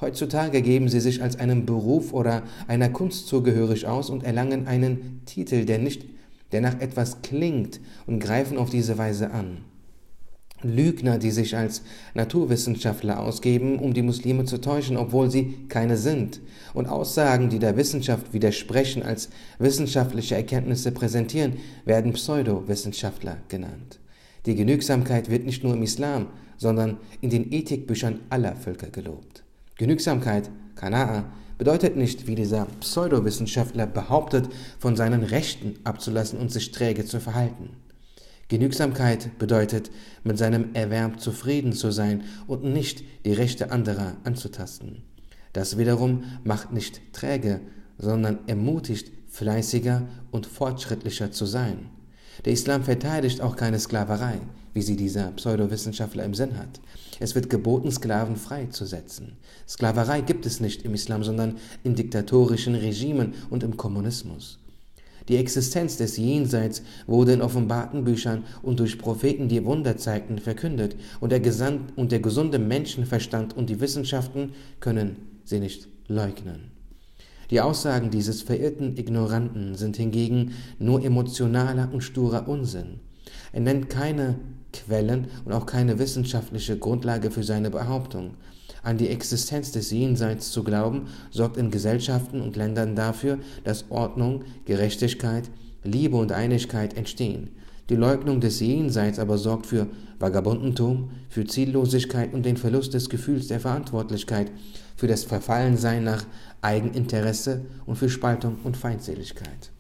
Heutzutage 0.01 0.61
geben 0.61 0.89
sie 0.89 0.99
sich 0.99 1.23
als 1.23 1.39
einem 1.39 1.67
Beruf 1.67 2.13
oder 2.13 2.43
einer 2.67 2.89
Kunst 2.89 3.29
zugehörig 3.29 3.87
aus 3.87 4.11
und 4.11 4.25
erlangen 4.25 4.67
einen 4.67 5.21
Titel, 5.25 5.67
der 5.67 5.79
nicht 5.79 6.05
der 6.51 6.63
nach 6.63 6.81
etwas 6.81 7.23
klingt 7.23 7.79
und 8.09 8.19
greifen 8.19 8.59
auf 8.59 8.71
diese 8.71 8.99
Weise 8.99 9.31
an. 9.31 9.59
Lügner, 10.65 11.19
die 11.19 11.31
sich 11.31 11.57
als 11.57 11.83
Naturwissenschaftler 12.15 13.21
ausgeben, 13.21 13.79
um 13.79 13.95
die 13.95 14.03
Muslime 14.03 14.45
zu 14.45 14.61
täuschen, 14.61 14.97
obwohl 14.97 15.31
sie 15.31 15.55
keine 15.69 15.97
sind, 15.97 16.41
und 16.73 16.87
Aussagen, 16.87 17.51
die 17.51 17.59
der 17.59 17.77
Wissenschaft 17.77 18.33
widersprechen, 18.33 19.03
als 19.03 19.31
wissenschaftliche 19.59 20.35
Erkenntnisse 20.35 20.93
präsentieren, 20.93 21.55
werden 21.85 22.13
Pseudowissenschaftler 22.13 23.37
genannt. 23.49 24.01
Die 24.47 24.55
Genügsamkeit 24.55 25.31
wird 25.31 25.47
nicht 25.47 25.65
nur 25.65 25.75
im 25.75 25.83
Islam, 25.83 26.27
sondern 26.57 26.99
in 27.21 27.31
den 27.31 27.53
Ethikbüchern 27.53 28.21
aller 28.31 28.57
Völker 28.57 28.89
gelobt. 28.89 29.45
Genügsamkeit, 29.79 30.51
Kana'a, 30.77 31.25
bedeutet 31.59 31.97
nicht, 31.97 32.27
wie 32.27 32.35
dieser 32.35 32.67
Pseudowissenschaftler 32.81 33.87
behauptet, 33.87 34.49
von 34.79 34.97
seinen 34.97 35.23
Rechten 35.23 35.75
abzulassen 35.85 36.39
und 36.39 36.51
sich 36.51 36.73
träge 36.73 37.05
zu 37.05 37.21
verhalten. 37.21 37.71
Genügsamkeit 38.49 39.39
bedeutet, 39.39 39.91
mit 40.23 40.39
seinem 40.39 40.75
Erwerb 40.75 41.21
zufrieden 41.21 41.73
zu 41.73 41.91
sein 41.91 42.25
und 42.47 42.65
nicht 42.65 43.03
die 43.25 43.33
Rechte 43.33 43.71
anderer 43.71 44.17
anzutasten. 44.25 45.03
Das 45.53 45.79
wiederum 45.79 46.25
macht 46.43 46.73
nicht 46.73 47.01
träge, 47.13 47.61
sondern 47.99 48.41
ermutigt, 48.47 49.13
fleißiger 49.29 50.03
und 50.31 50.47
fortschrittlicher 50.47 51.31
zu 51.31 51.47
sein. 51.47 51.91
Der 52.45 52.53
Islam 52.53 52.83
verteidigt 52.83 53.41
auch 53.41 53.57
keine 53.57 53.79
Sklaverei, 53.79 54.41
wie 54.75 54.83
sie 54.83 54.97
dieser 54.97 55.31
Pseudowissenschaftler 55.33 56.25
im 56.25 56.35
Sinn 56.35 56.59
hat. 56.59 56.81
Es 57.21 57.35
wird 57.35 57.49
geboten, 57.49 57.91
Sklaven 57.93 58.37
freizusetzen. 58.37 59.37
Sklaverei 59.69 60.21
gibt 60.21 60.45
es 60.45 60.61
nicht 60.61 60.83
im 60.83 60.95
Islam, 60.95 61.23
sondern 61.23 61.57
in 61.85 61.95
diktatorischen 61.95 62.75
Regimen 62.75 63.35
und 63.51 63.63
im 63.63 63.77
Kommunismus. 63.77 64.59
Die 65.29 65.37
Existenz 65.37 65.97
des 65.97 66.17
Jenseits 66.17 66.83
wurde 67.07 67.33
in 67.33 67.43
offenbarten 67.43 68.05
Büchern 68.05 68.45
und 68.63 68.81
durch 68.81 68.99
Propheten, 68.99 69.49
die 69.49 69.65
Wunder 69.65 69.97
zeigten, 69.97 70.39
verkündet, 70.39 70.97
und 71.21 71.33
der, 71.33 71.41
Gesand 71.41 71.97
und 71.97 72.13
der 72.13 72.21
gesunde 72.21 72.59
Menschenverstand 72.59 73.57
und 73.57 73.71
die 73.71 73.81
Wissenschaften 73.81 74.53
können 74.81 75.17
sie 75.45 75.61
nicht 75.61 75.89
leugnen. 76.09 76.73
Die 77.51 77.61
Aussagen 77.61 78.11
dieses 78.11 78.43
verirrten 78.43 78.97
Ignoranten 78.97 79.75
sind 79.75 79.97
hingegen 79.97 80.53
nur 80.79 81.05
emotionaler 81.05 81.91
und 81.93 82.03
sturer 82.03 82.49
Unsinn. 82.49 83.01
Er 83.53 83.61
nennt 83.61 83.89
keine 83.89 84.37
Quellen 84.73 85.29
und 85.45 85.53
auch 85.53 85.67
keine 85.67 85.99
wissenschaftliche 85.99 86.79
Grundlage 86.79 87.31
für 87.31 87.45
seine 87.45 87.71
Behauptung. 87.71 88.35
An 88.85 88.99
die 88.99 89.09
Existenz 89.09 89.73
des 89.73 89.91
Jenseits 89.91 90.51
zu 90.51 90.63
glauben, 90.63 91.09
sorgt 91.31 91.57
in 91.57 91.71
Gesellschaften 91.71 92.43
und 92.43 92.55
Ländern 92.55 92.95
dafür, 92.95 93.39
dass 93.65 93.87
Ordnung, 93.91 94.45
Gerechtigkeit, 94.67 95.51
Liebe 95.83 96.17
und 96.17 96.33
Einigkeit 96.33 96.95
entstehen. 96.95 97.49
Die 97.89 97.97
Leugnung 97.97 98.41
des 98.41 98.61
Jenseits 98.61 99.19
aber 99.19 99.39
sorgt 99.39 99.67
für 99.67 99.87
Vagabundentum, 100.19 101.11
für 101.29 101.47
Ziellosigkeit 101.47 102.33
und 102.33 102.45
den 102.45 102.57
Verlust 102.57 102.95
des 102.95 103.09
Gefühls 103.09 103.49
der 103.49 103.61
Verantwortlichkeit, 103.61 104.51
für 104.97 105.07
das 105.07 105.25
Verfallensein 105.25 106.05
nach 106.05 106.25
Eigeninteresse 106.61 107.63
und 107.87 107.97
für 107.97 108.09
Spaltung 108.09 108.59
und 108.65 108.77
Feindseligkeit. 108.77 109.71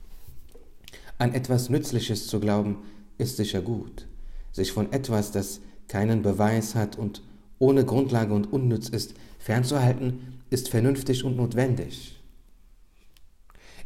An 1.19 1.33
etwas 1.33 1.71
Nützliches 1.71 2.27
zu 2.27 2.41
glauben, 2.41 2.79
ist 3.19 3.37
sicher 3.37 3.61
gut. 3.61 4.07
Sich 4.53 4.73
von 4.73 4.93
etwas, 4.93 5.31
das 5.31 5.61
keinen 5.89 6.23
Beweis 6.23 6.75
hat 6.75 6.99
und 6.99 7.23
ohne 7.65 7.87
Grundlage 7.87 8.35
und 8.35 8.53
unnütz 8.53 8.91
ist, 8.91 9.15
fernzuhalten, 9.39 10.43
ist 10.51 10.69
vernünftig 10.69 11.25
und 11.25 11.37
notwendig. 11.37 12.21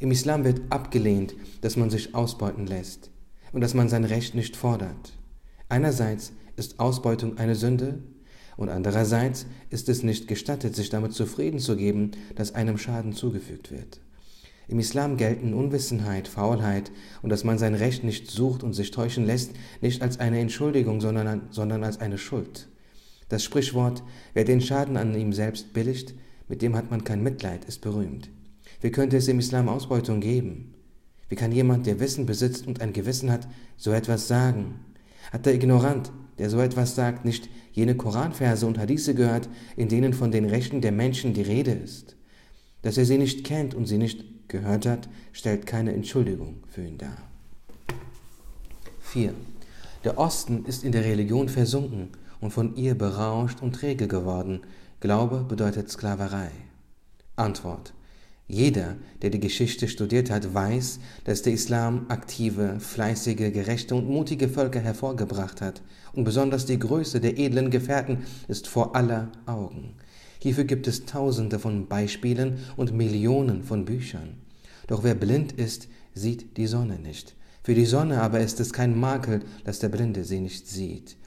Im 0.00 0.10
Islam 0.10 0.44
wird 0.44 0.60
abgelehnt, 0.70 1.36
dass 1.60 1.76
man 1.76 1.88
sich 1.88 2.12
ausbeuten 2.12 2.66
lässt 2.66 3.10
und 3.52 3.60
dass 3.60 3.74
man 3.74 3.88
sein 3.88 4.02
Recht 4.02 4.34
nicht 4.34 4.56
fordert. 4.56 5.12
Einerseits 5.68 6.32
ist 6.56 6.80
Ausbeutung 6.80 7.38
eine 7.38 7.54
Sünde 7.54 8.02
und 8.56 8.68
andererseits 8.68 9.46
ist 9.70 9.88
es 9.88 10.02
nicht 10.02 10.26
gestattet, 10.26 10.74
sich 10.74 10.90
damit 10.90 11.12
zufrieden 11.12 11.60
zu 11.60 11.76
geben, 11.76 12.10
dass 12.34 12.56
einem 12.56 12.78
Schaden 12.78 13.12
zugefügt 13.12 13.70
wird. 13.70 14.00
Im 14.66 14.80
Islam 14.80 15.16
gelten 15.16 15.54
Unwissenheit, 15.54 16.26
Faulheit 16.26 16.90
und 17.22 17.30
dass 17.30 17.44
man 17.44 17.58
sein 17.58 17.74
Recht 17.74 18.02
nicht 18.02 18.28
sucht 18.28 18.64
und 18.64 18.72
sich 18.72 18.90
täuschen 18.90 19.24
lässt, 19.24 19.52
nicht 19.80 20.02
als 20.02 20.18
eine 20.18 20.40
Entschuldigung, 20.40 21.00
sondern, 21.00 21.42
sondern 21.50 21.84
als 21.84 22.00
eine 22.00 22.18
Schuld. 22.18 22.67
Das 23.28 23.44
Sprichwort, 23.44 24.02
wer 24.32 24.44
den 24.44 24.60
Schaden 24.60 24.96
an 24.96 25.14
ihm 25.14 25.32
selbst 25.32 25.72
billigt, 25.72 26.14
mit 26.48 26.62
dem 26.62 26.74
hat 26.74 26.90
man 26.90 27.04
kein 27.04 27.22
Mitleid, 27.22 27.64
ist 27.66 27.82
berühmt. 27.82 28.30
Wie 28.80 28.90
könnte 28.90 29.18
es 29.18 29.28
im 29.28 29.38
Islam 29.38 29.68
Ausbeutung 29.68 30.20
geben? 30.20 30.74
Wie 31.28 31.36
kann 31.36 31.52
jemand, 31.52 31.86
der 31.86 32.00
Wissen 32.00 32.24
besitzt 32.24 32.66
und 32.66 32.80
ein 32.80 32.94
Gewissen 32.94 33.30
hat, 33.30 33.46
so 33.76 33.92
etwas 33.92 34.28
sagen? 34.28 34.76
Hat 35.30 35.44
der 35.44 35.54
Ignorant, 35.54 36.10
der 36.38 36.48
so 36.48 36.58
etwas 36.58 36.94
sagt, 36.94 37.26
nicht 37.26 37.50
jene 37.72 37.96
Koranverse 37.96 38.66
und 38.66 38.78
Hadithe 38.78 39.14
gehört, 39.14 39.48
in 39.76 39.88
denen 39.88 40.14
von 40.14 40.30
den 40.30 40.46
Rechten 40.46 40.80
der 40.80 40.92
Menschen 40.92 41.34
die 41.34 41.42
Rede 41.42 41.72
ist? 41.72 42.16
Dass 42.80 42.96
er 42.96 43.04
sie 43.04 43.18
nicht 43.18 43.44
kennt 43.44 43.74
und 43.74 43.86
sie 43.86 43.98
nicht 43.98 44.48
gehört 44.48 44.86
hat, 44.86 45.08
stellt 45.32 45.66
keine 45.66 45.92
Entschuldigung 45.92 46.62
für 46.68 46.82
ihn 46.82 46.96
dar. 46.96 47.18
4. 49.00 49.34
Der 50.04 50.16
Osten 50.16 50.64
ist 50.64 50.84
in 50.84 50.92
der 50.92 51.04
Religion 51.04 51.50
versunken 51.50 52.10
und 52.40 52.52
von 52.52 52.76
ihr 52.76 52.94
berauscht 52.94 53.62
und 53.62 53.74
träge 53.74 54.08
geworden. 54.08 54.60
Glaube 55.00 55.44
bedeutet 55.48 55.90
Sklaverei. 55.90 56.50
Antwort. 57.36 57.94
Jeder, 58.50 58.96
der 59.20 59.28
die 59.28 59.40
Geschichte 59.40 59.88
studiert 59.88 60.30
hat, 60.30 60.54
weiß, 60.54 61.00
dass 61.24 61.42
der 61.42 61.52
Islam 61.52 62.06
aktive, 62.08 62.80
fleißige, 62.80 63.52
gerechte 63.52 63.94
und 63.94 64.08
mutige 64.08 64.48
Völker 64.48 64.80
hervorgebracht 64.80 65.60
hat, 65.60 65.82
und 66.14 66.24
besonders 66.24 66.64
die 66.64 66.78
Größe 66.78 67.20
der 67.20 67.38
edlen 67.38 67.70
Gefährten 67.70 68.24
ist 68.48 68.66
vor 68.66 68.96
aller 68.96 69.30
Augen. 69.44 69.96
Hierfür 70.40 70.64
gibt 70.64 70.86
es 70.86 71.04
tausende 71.04 71.58
von 71.58 71.88
Beispielen 71.88 72.58
und 72.76 72.94
Millionen 72.94 73.64
von 73.64 73.84
Büchern. 73.84 74.38
Doch 74.86 75.04
wer 75.04 75.14
blind 75.14 75.52
ist, 75.52 75.88
sieht 76.14 76.56
die 76.56 76.66
Sonne 76.66 76.98
nicht. 76.98 77.34
Für 77.62 77.74
die 77.74 77.84
Sonne 77.84 78.22
aber 78.22 78.40
ist 78.40 78.60
es 78.60 78.72
kein 78.72 78.98
Makel, 78.98 79.42
dass 79.64 79.78
der 79.78 79.90
Blinde 79.90 80.24
sie 80.24 80.40
nicht 80.40 80.66
sieht. 80.66 81.17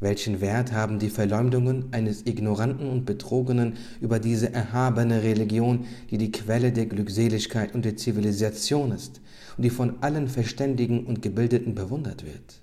Welchen 0.00 0.40
Wert 0.40 0.72
haben 0.72 0.98
die 0.98 1.10
Verleumdungen 1.10 1.92
eines 1.92 2.24
Ignoranten 2.24 2.88
und 2.88 3.04
Betrogenen 3.04 3.74
über 4.00 4.18
diese 4.18 4.50
erhabene 4.52 5.22
Religion, 5.22 5.84
die 6.10 6.16
die 6.16 6.32
Quelle 6.32 6.72
der 6.72 6.86
Glückseligkeit 6.86 7.74
und 7.74 7.84
der 7.84 7.96
Zivilisation 7.96 8.92
ist 8.92 9.20
und 9.58 9.62
die 9.62 9.70
von 9.70 10.02
allen 10.02 10.28
Verständigen 10.28 11.04
und 11.04 11.20
Gebildeten 11.20 11.74
bewundert 11.74 12.24
wird? 12.24 12.62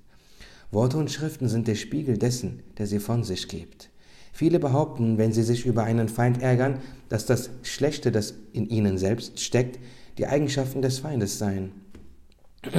Worte 0.71 0.97
und 0.97 1.11
Schriften 1.11 1.47
sind 1.47 1.67
der 1.67 1.75
Spiegel 1.75 2.17
dessen, 2.17 2.63
der 2.79 2.87
sie 2.87 2.99
von 2.99 3.23
sich 3.23 3.47
gibt. 3.47 3.89
Viele 4.33 4.59
behaupten, 4.59 5.17
wenn 5.19 5.31
sie 5.31 5.43
sich 5.43 5.65
über 5.65 5.83
einen 5.83 6.09
Feind 6.09 6.41
ärgern, 6.41 6.79
dass 7.07 7.27
das 7.27 7.51
Schlechte, 7.61 8.11
das 8.11 8.33
in 8.51 8.67
ihnen 8.67 8.97
selbst 8.97 9.39
steckt, 9.39 9.79
die 10.17 10.25
Eigenschaften 10.25 10.81
des 10.81 10.99
Feindes 10.99 11.37
seien. 11.37 11.71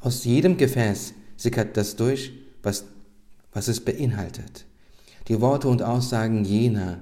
Aus 0.00 0.24
jedem 0.24 0.56
Gefäß 0.56 1.14
sickert 1.36 1.76
das 1.76 1.96
durch, 1.96 2.32
was 2.62 2.86
was 3.52 3.68
es 3.68 3.80
beinhaltet. 3.80 4.66
Die 5.28 5.40
Worte 5.40 5.68
und 5.68 5.82
Aussagen 5.82 6.44
jener, 6.44 7.00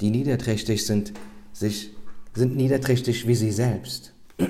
die 0.00 0.10
niederträchtig 0.10 0.86
sind, 0.86 1.12
sich, 1.52 1.90
sind 2.34 2.56
niederträchtig 2.56 3.26
wie 3.26 3.34
sie 3.34 3.50
selbst. 3.50 4.12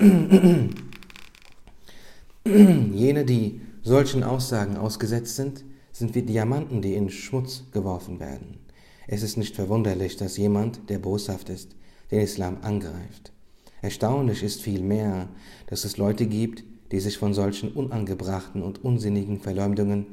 Jene, 2.44 3.24
die 3.24 3.60
solchen 3.82 4.22
Aussagen 4.22 4.76
ausgesetzt 4.76 5.36
sind, 5.36 5.64
sind 5.92 6.14
wie 6.14 6.22
Diamanten, 6.22 6.82
die 6.82 6.94
in 6.94 7.10
Schmutz 7.10 7.64
geworfen 7.72 8.20
werden. 8.20 8.58
Es 9.06 9.22
ist 9.22 9.38
nicht 9.38 9.56
verwunderlich, 9.56 10.16
dass 10.16 10.36
jemand, 10.36 10.90
der 10.90 10.98
boshaft 10.98 11.48
ist, 11.48 11.74
den 12.10 12.20
Islam 12.20 12.58
angreift. 12.62 13.32
Erstaunlich 13.80 14.42
ist 14.42 14.60
vielmehr, 14.60 15.28
dass 15.66 15.84
es 15.84 15.96
Leute 15.96 16.26
gibt, 16.26 16.64
die 16.92 17.00
sich 17.00 17.16
von 17.16 17.32
solchen 17.32 17.72
unangebrachten 17.72 18.62
und 18.62 18.84
unsinnigen 18.84 19.40
Verleumdungen 19.40 20.06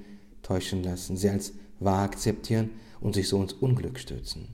täuschen 0.45 0.83
lassen, 0.83 1.17
sie 1.17 1.29
als 1.29 1.53
wahr 1.79 2.03
akzeptieren 2.03 2.69
und 3.01 3.15
sich 3.15 3.27
so 3.27 3.41
ins 3.41 3.53
Unglück 3.53 3.99
stürzen. 3.99 4.47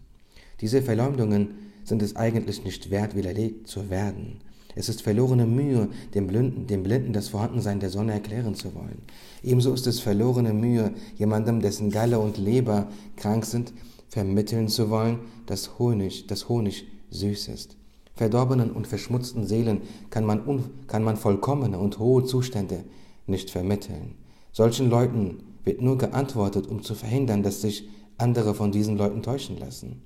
Diese 0.61 0.81
Verleumdungen 0.81 1.49
sind 1.83 2.01
es 2.01 2.15
eigentlich 2.15 2.63
nicht 2.63 2.89
wert, 2.91 3.15
widerlegt 3.15 3.67
zu 3.67 3.89
werden. 3.89 4.39
Es 4.73 4.87
ist 4.87 5.01
verlorene 5.01 5.45
Mühe, 5.45 5.89
dem 6.13 6.27
Blinden, 6.27 6.67
dem 6.67 6.83
Blinden 6.83 7.11
das 7.11 7.29
Vorhandensein 7.29 7.81
der 7.81 7.89
Sonne 7.89 8.13
erklären 8.13 8.55
zu 8.55 8.73
wollen. 8.73 9.01
Ebenso 9.43 9.73
ist 9.73 9.85
es 9.85 9.99
verlorene 9.99 10.53
Mühe, 10.53 10.93
jemandem, 11.17 11.59
dessen 11.61 11.89
Galle 11.89 12.19
und 12.19 12.37
Leber 12.37 12.87
krank 13.17 13.45
sind, 13.45 13.73
vermitteln 14.07 14.69
zu 14.69 14.89
wollen, 14.89 15.19
dass 15.45 15.77
Honig, 15.77 16.27
dass 16.27 16.47
Honig 16.47 16.85
süß 17.09 17.49
ist. 17.49 17.75
Verdorbenen 18.15 18.71
und 18.71 18.87
verschmutzten 18.87 19.45
Seelen 19.45 19.81
kann 20.09 20.25
man, 20.25 20.63
kann 20.87 21.03
man 21.03 21.17
vollkommene 21.17 21.77
und 21.77 21.99
hohe 21.99 22.23
Zustände 22.23 22.83
nicht 23.27 23.49
vermitteln. 23.49 24.15
Solchen 24.53 24.89
Leuten 24.89 25.39
wird 25.63 25.81
nur 25.81 25.97
geantwortet, 25.97 26.67
um 26.67 26.83
zu 26.83 26.95
verhindern, 26.95 27.43
dass 27.43 27.61
sich 27.61 27.87
andere 28.17 28.53
von 28.53 28.71
diesen 28.71 28.97
Leuten 28.97 29.23
täuschen 29.23 29.57
lassen. 29.57 30.01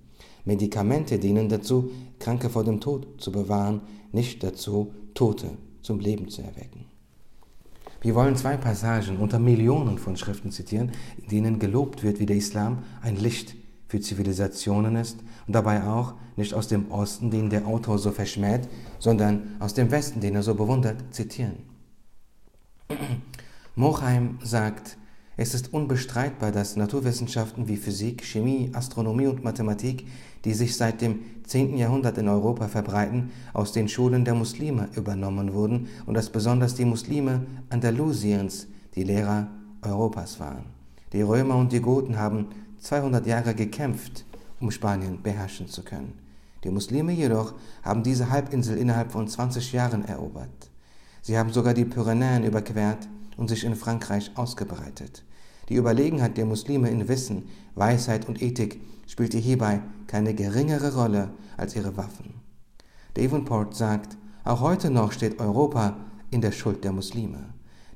Medikamente 0.45 1.19
dienen 1.19 1.49
dazu, 1.49 1.91
Kranke 2.19 2.49
vor 2.49 2.63
dem 2.63 2.79
Tod 2.79 3.21
zu 3.21 3.31
bewahren, 3.31 3.81
nicht 4.11 4.43
dazu, 4.43 4.93
Tote 5.13 5.51
zum 5.81 5.99
Leben 5.99 6.29
zu 6.29 6.41
erwecken. 6.41 6.85
Wir 8.01 8.13
wollen 8.13 8.35
zwei 8.35 8.55
Passagen 8.55 9.17
unter 9.17 9.39
Millionen 9.39 9.97
von 9.97 10.15
Schriften 10.15 10.51
zitieren, 10.51 10.91
in 11.17 11.27
denen 11.27 11.59
gelobt 11.59 12.03
wird, 12.03 12.19
wie 12.19 12.27
der 12.27 12.35
Islam 12.35 12.83
ein 13.01 13.15
Licht 13.15 13.55
für 13.87 13.99
Zivilisationen 13.99 14.95
ist 14.95 15.17
und 15.47 15.55
dabei 15.55 15.83
auch 15.83 16.13
nicht 16.35 16.53
aus 16.53 16.67
dem 16.67 16.91
Osten, 16.91 17.31
den 17.31 17.49
der 17.49 17.65
Autor 17.65 17.97
so 17.97 18.11
verschmäht, 18.11 18.67
sondern 18.99 19.55
aus 19.59 19.73
dem 19.73 19.89
Westen, 19.89 20.21
den 20.21 20.35
er 20.35 20.43
so 20.43 20.53
bewundert, 20.53 20.97
zitieren. 21.11 21.55
Mochheim 23.75 24.37
sagt, 24.43 24.97
es 25.37 25.53
ist 25.53 25.73
unbestreitbar, 25.73 26.51
dass 26.51 26.77
Naturwissenschaften 26.77 27.67
wie 27.67 27.75
Physik, 27.75 28.23
Chemie, 28.23 28.71
Astronomie 28.73 29.27
und 29.27 29.43
Mathematik, 29.43 30.07
die 30.45 30.53
sich 30.53 30.77
seit 30.77 31.01
dem 31.01 31.19
10. 31.45 31.77
Jahrhundert 31.77 32.17
in 32.17 32.29
Europa 32.29 32.69
verbreiten, 32.69 33.31
aus 33.51 33.73
den 33.73 33.89
Schulen 33.89 34.23
der 34.23 34.33
Muslime 34.33 34.87
übernommen 34.95 35.53
wurden 35.53 35.89
und 36.05 36.13
dass 36.13 36.29
besonders 36.29 36.75
die 36.75 36.85
Muslime 36.85 37.45
Andalusiens 37.69 38.67
die 38.95 39.03
Lehrer 39.03 39.47
Europas 39.81 40.39
waren. 40.39 40.65
Die 41.11 41.21
Römer 41.21 41.57
und 41.57 41.73
die 41.73 41.81
Goten 41.81 42.17
haben 42.17 42.47
200 42.79 43.25
Jahre 43.27 43.55
gekämpft, 43.55 44.25
um 44.61 44.71
Spanien 44.71 45.21
beherrschen 45.21 45.67
zu 45.67 45.83
können. 45.83 46.13
Die 46.63 46.69
Muslime 46.69 47.11
jedoch 47.11 47.53
haben 47.83 48.03
diese 48.03 48.29
Halbinsel 48.29 48.77
innerhalb 48.77 49.11
von 49.11 49.27
20 49.27 49.73
Jahren 49.73 50.05
erobert. 50.05 50.71
Sie 51.21 51.37
haben 51.37 51.51
sogar 51.51 51.73
die 51.73 51.85
Pyrenäen 51.85 52.43
überquert 52.43 53.07
und 53.37 53.49
sich 53.49 53.63
in 53.63 53.75
Frankreich 53.75 54.31
ausgebreitet. 54.35 55.23
Die 55.69 55.75
Überlegenheit 55.75 56.37
der 56.37 56.45
Muslime 56.45 56.89
in 56.89 57.07
Wissen, 57.07 57.43
Weisheit 57.75 58.27
und 58.27 58.41
Ethik 58.41 58.79
spielte 59.07 59.37
hierbei 59.37 59.81
keine 60.07 60.33
geringere 60.33 60.95
Rolle 60.95 61.31
als 61.57 61.75
ihre 61.75 61.97
Waffen. 61.97 62.35
Davenport 63.15 63.75
sagt, 63.75 64.17
auch 64.43 64.61
heute 64.61 64.89
noch 64.91 65.11
steht 65.11 65.39
Europa 65.39 65.97
in 66.31 66.41
der 66.41 66.51
Schuld 66.51 66.83
der 66.83 66.91
Muslime. 66.91 67.39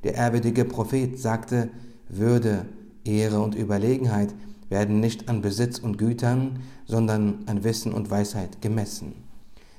Der 0.04 0.16
ehrwürdige 0.16 0.66
Prophet 0.66 1.20
sagte, 1.20 1.70
Würde, 2.08 2.66
Ehre 3.04 3.42
und 3.42 3.56
Überlegenheit 3.56 4.34
werden 4.70 5.00
nicht 5.00 5.30
an 5.30 5.42
Besitz 5.42 5.80
und 5.80 5.98
Gütern, 5.98 6.60
sondern 6.86 7.40
an 7.48 7.64
Wissen 7.64 7.94
und 7.94 8.10
Weisheit 8.10 8.62
gemessen. 8.62 9.14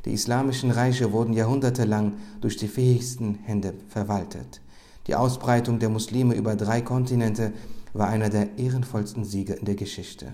Die 0.04 0.12
islamischen 0.12 0.70
Reiche 0.70 1.12
wurden 1.12 1.32
jahrhundertelang 1.32 2.14
durch 2.40 2.56
die 2.56 2.68
fähigsten 2.68 3.36
Hände 3.44 3.74
verwaltet. 3.88 4.60
Die 5.06 5.14
Ausbreitung 5.14 5.78
der 5.78 5.88
Muslime 5.88 6.34
über 6.34 6.56
drei 6.56 6.80
Kontinente 6.80 7.52
war 7.92 8.08
einer 8.08 8.28
der 8.28 8.58
ehrenvollsten 8.58 9.24
Siege 9.24 9.54
in 9.54 9.64
der 9.64 9.74
Geschichte. 9.74 10.32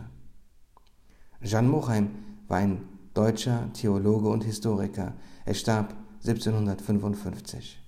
Jan 1.41 1.69
Mochheim 1.69 2.11
war 2.49 2.59
ein 2.59 2.83
deutscher 3.15 3.73
Theologe 3.73 4.29
und 4.29 4.45
Historiker. 4.45 5.15
Er 5.45 5.55
starb 5.55 5.95
1755. 6.27 7.81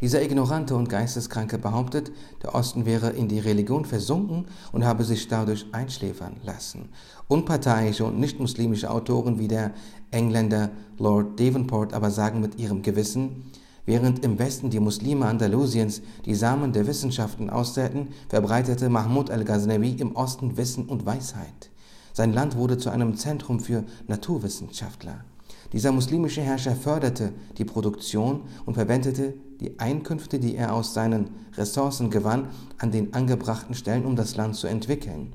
Dieser 0.00 0.22
Ignorante 0.22 0.74
und 0.74 0.88
Geisteskranke 0.88 1.56
behauptet, 1.56 2.12
der 2.42 2.54
Osten 2.54 2.84
wäre 2.84 3.10
in 3.10 3.28
die 3.28 3.38
Religion 3.38 3.84
versunken 3.84 4.46
und 4.72 4.84
habe 4.84 5.04
sich 5.04 5.28
dadurch 5.28 5.66
einschläfern 5.72 6.36
lassen. 6.42 6.88
Unparteiische 7.28 8.04
und 8.04 8.18
nicht-muslimische 8.18 8.90
Autoren 8.90 9.38
wie 9.38 9.48
der 9.48 9.72
Engländer 10.10 10.70
Lord 10.98 11.38
Davenport 11.38 11.94
aber 11.94 12.10
sagen 12.10 12.40
mit 12.40 12.58
ihrem 12.58 12.82
Gewissen, 12.82 13.50
Während 13.86 14.24
im 14.24 14.38
Westen 14.38 14.70
die 14.70 14.80
Muslime 14.80 15.26
Andalusiens 15.26 16.00
die 16.24 16.34
Samen 16.34 16.72
der 16.72 16.86
Wissenschaften 16.86 17.50
aussäten, 17.50 18.08
verbreitete 18.28 18.88
Mahmud 18.88 19.30
al-Ghaznavi 19.30 19.96
im 19.98 20.16
Osten 20.16 20.56
Wissen 20.56 20.86
und 20.86 21.04
Weisheit. 21.04 21.70
Sein 22.14 22.32
Land 22.32 22.56
wurde 22.56 22.78
zu 22.78 22.90
einem 22.90 23.16
Zentrum 23.16 23.60
für 23.60 23.84
Naturwissenschaftler. 24.06 25.24
Dieser 25.72 25.92
muslimische 25.92 26.40
Herrscher 26.40 26.76
förderte 26.76 27.32
die 27.58 27.64
Produktion 27.64 28.42
und 28.64 28.74
verwendete 28.74 29.34
die 29.60 29.78
Einkünfte, 29.80 30.38
die 30.38 30.54
er 30.54 30.72
aus 30.72 30.94
seinen 30.94 31.30
Ressourcen 31.56 32.10
gewann, 32.10 32.48
an 32.78 32.92
den 32.92 33.12
angebrachten 33.12 33.74
Stellen, 33.74 34.06
um 34.06 34.14
das 34.16 34.36
Land 34.36 34.54
zu 34.54 34.66
entwickeln. 34.66 35.32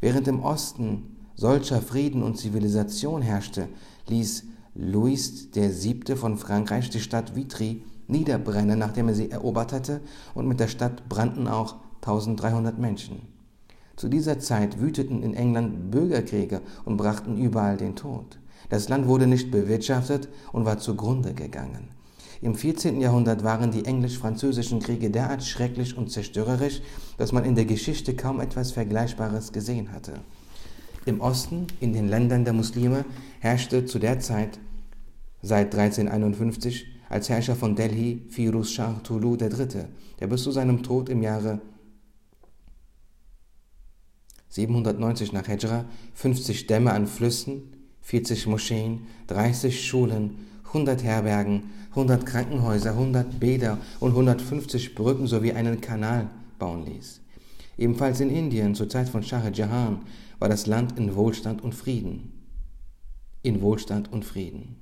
Während 0.00 0.28
im 0.28 0.40
Osten 0.40 1.16
solcher 1.34 1.80
Frieden 1.80 2.22
und 2.22 2.36
Zivilisation 2.36 3.22
herrschte, 3.22 3.68
ließ 4.08 4.44
Louis 4.80 5.48
VII. 5.52 6.14
von 6.14 6.38
Frankreich 6.38 6.88
die 6.88 7.00
Stadt 7.00 7.34
Vitry 7.34 7.82
niederbrennen, 8.06 8.78
nachdem 8.78 9.08
er 9.08 9.14
sie 9.14 9.28
erobert 9.28 9.72
hatte, 9.72 10.00
und 10.36 10.46
mit 10.46 10.60
der 10.60 10.68
Stadt 10.68 11.08
brannten 11.08 11.48
auch 11.48 11.74
1300 11.96 12.78
Menschen. 12.78 13.22
Zu 13.96 14.08
dieser 14.08 14.38
Zeit 14.38 14.80
wüteten 14.80 15.24
in 15.24 15.34
England 15.34 15.90
Bürgerkriege 15.90 16.60
und 16.84 16.96
brachten 16.96 17.36
überall 17.38 17.76
den 17.76 17.96
Tod. 17.96 18.38
Das 18.68 18.88
Land 18.88 19.08
wurde 19.08 19.26
nicht 19.26 19.50
bewirtschaftet 19.50 20.28
und 20.52 20.64
war 20.64 20.78
zugrunde 20.78 21.34
gegangen. 21.34 21.88
Im 22.40 22.54
14. 22.54 23.00
Jahrhundert 23.00 23.42
waren 23.42 23.72
die 23.72 23.84
englisch-französischen 23.84 24.78
Kriege 24.78 25.10
derart 25.10 25.42
schrecklich 25.42 25.98
und 25.98 26.12
zerstörerisch, 26.12 26.82
dass 27.16 27.32
man 27.32 27.44
in 27.44 27.56
der 27.56 27.64
Geschichte 27.64 28.14
kaum 28.14 28.38
etwas 28.38 28.70
Vergleichbares 28.70 29.52
gesehen 29.52 29.90
hatte. 29.90 30.20
Im 31.04 31.20
Osten, 31.20 31.66
in 31.80 31.92
den 31.92 32.06
Ländern 32.06 32.44
der 32.44 32.52
Muslime, 32.52 33.04
herrschte 33.40 33.84
zu 33.84 33.98
der 33.98 34.20
Zeit 34.20 34.60
seit 35.42 35.74
1351 35.74 36.86
als 37.08 37.28
Herrscher 37.28 37.56
von 37.56 37.76
Delhi 37.76 38.22
Firuz 38.28 38.70
Shah 38.70 39.00
Tulu 39.02 39.36
III., 39.36 39.86
der 40.20 40.26
bis 40.26 40.42
zu 40.42 40.50
seinem 40.50 40.82
Tod 40.82 41.08
im 41.08 41.22
Jahre 41.22 41.60
790 44.50 45.32
nach 45.32 45.46
Hejra 45.46 45.84
50 46.14 46.58
Stämme 46.58 46.92
an 46.92 47.06
Flüssen, 47.06 47.74
40 48.02 48.46
Moscheen, 48.46 49.06
30 49.26 49.86
Schulen, 49.86 50.38
100 50.68 51.02
Herbergen, 51.02 51.64
100 51.90 52.26
Krankenhäuser, 52.26 52.90
100 52.90 53.40
Bäder 53.40 53.78
und 54.00 54.10
150 54.10 54.94
Brücken 54.94 55.26
sowie 55.26 55.52
einen 55.52 55.80
Kanal 55.80 56.28
bauen 56.58 56.84
ließ. 56.86 57.20
Ebenfalls 57.76 58.20
in 58.20 58.30
Indien 58.30 58.74
zur 58.74 58.88
Zeit 58.88 59.08
von 59.08 59.22
Shah 59.22 59.48
Jahan 59.50 60.00
war 60.38 60.48
das 60.48 60.66
Land 60.66 60.98
in 60.98 61.14
Wohlstand 61.14 61.62
und 61.62 61.74
Frieden. 61.74 62.32
In 63.42 63.60
Wohlstand 63.60 64.12
und 64.12 64.24
Frieden. 64.24 64.76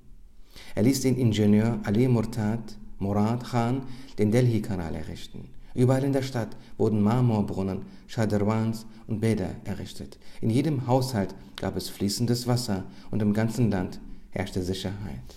Er 0.76 0.82
ließ 0.82 1.00
den 1.00 1.16
Ingenieur 1.16 1.80
Ali 1.84 2.06
Murtad 2.06 2.76
Murad 2.98 3.42
Khan 3.44 3.84
den 4.18 4.30
Delhi-Kanal 4.30 4.94
errichten. 4.94 5.48
Überall 5.74 6.04
in 6.04 6.12
der 6.12 6.20
Stadt 6.20 6.54
wurden 6.76 7.00
Marmorbrunnen, 7.00 7.86
Shadarwans 8.06 8.84
und 9.06 9.20
Bäder 9.20 9.56
errichtet. 9.64 10.18
In 10.42 10.50
jedem 10.50 10.86
Haushalt 10.86 11.34
gab 11.56 11.78
es 11.78 11.88
fließendes 11.88 12.46
Wasser 12.46 12.84
und 13.10 13.22
im 13.22 13.32
ganzen 13.32 13.70
Land 13.70 14.00
herrschte 14.32 14.62
Sicherheit. 14.62 15.34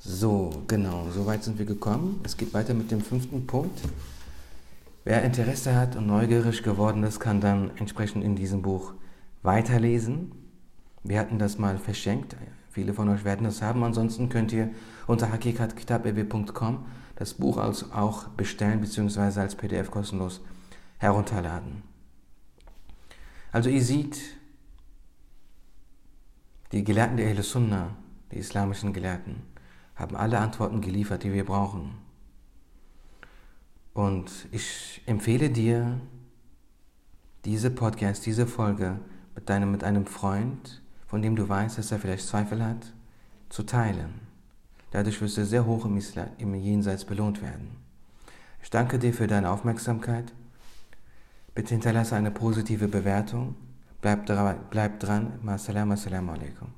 So, 0.00 0.62
genau, 0.66 1.08
so 1.14 1.26
weit 1.26 1.44
sind 1.44 1.58
wir 1.58 1.66
gekommen. 1.66 2.20
Es 2.24 2.38
geht 2.38 2.54
weiter 2.54 2.72
mit 2.72 2.90
dem 2.90 3.02
fünften 3.02 3.46
Punkt. 3.46 3.80
Wer 5.04 5.24
Interesse 5.24 5.74
hat 5.74 5.94
und 5.96 6.06
neugierig 6.06 6.62
geworden 6.62 7.02
ist, 7.04 7.20
kann 7.20 7.42
dann 7.42 7.70
entsprechend 7.76 8.24
in 8.24 8.34
diesem 8.34 8.62
Buch 8.62 8.94
weiterlesen. 9.42 10.32
Wir 11.04 11.18
hatten 11.18 11.38
das 11.38 11.58
mal 11.58 11.76
verschenkt. 11.76 12.34
Viele 12.70 12.94
von 12.94 13.08
euch 13.08 13.24
werden 13.24 13.46
es 13.46 13.62
haben. 13.62 13.82
Ansonsten 13.82 14.28
könnt 14.28 14.52
ihr 14.52 14.70
unter 15.06 15.30
hakikatkitabew.com 15.30 16.86
das 17.16 17.34
Buch 17.34 17.58
als 17.58 17.92
auch 17.92 18.28
bestellen 18.28 18.80
bzw. 18.80 19.40
als 19.40 19.56
PDF 19.56 19.90
kostenlos 19.90 20.40
herunterladen. 20.98 21.82
Also 23.52 23.68
ihr 23.68 23.82
seht, 23.82 24.18
die 26.72 26.84
Gelehrten 26.84 27.16
der 27.16 27.28
Ahl 27.28 27.42
Sunnah, 27.42 27.96
die 28.30 28.36
islamischen 28.38 28.92
Gelehrten, 28.92 29.42
haben 29.96 30.16
alle 30.16 30.38
Antworten 30.38 30.80
geliefert, 30.80 31.24
die 31.24 31.32
wir 31.32 31.44
brauchen. 31.44 31.98
Und 33.92 34.46
ich 34.52 35.02
empfehle 35.06 35.50
dir, 35.50 36.00
diese 37.44 37.70
Podcast, 37.70 38.24
diese 38.26 38.46
Folge 38.46 39.00
mit, 39.34 39.48
deinem, 39.48 39.72
mit 39.72 39.82
einem 39.82 40.06
Freund, 40.06 40.82
von 41.10 41.22
dem 41.22 41.34
du 41.34 41.48
weißt, 41.48 41.76
dass 41.76 41.90
er 41.90 41.98
vielleicht 41.98 42.28
Zweifel 42.28 42.64
hat, 42.64 42.92
zu 43.48 43.64
teilen. 43.64 44.14
Dadurch 44.92 45.20
wirst 45.20 45.38
du 45.38 45.44
sehr 45.44 45.66
hoch 45.66 45.84
im, 45.84 45.96
Islam, 45.96 46.28
im 46.38 46.54
Jenseits 46.54 47.04
belohnt 47.04 47.42
werden. 47.42 47.76
Ich 48.62 48.70
danke 48.70 48.96
dir 49.00 49.12
für 49.12 49.26
deine 49.26 49.50
Aufmerksamkeit. 49.50 50.32
Bitte 51.52 51.74
hinterlasse 51.74 52.14
eine 52.14 52.30
positive 52.30 52.86
Bewertung. 52.86 53.56
Bleib, 54.00 54.24
bleib 54.70 55.00
dran. 55.00 55.32
Assalamu 55.46 55.94
alaikum. 56.32 56.72